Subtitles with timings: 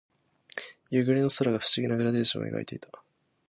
[0.89, 2.89] 夕暮れの空が不思議なグラデーションを描いていた。